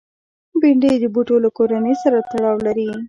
[0.59, 2.87] بېنډۍ د بوټو له کورنۍ سره تړاو لري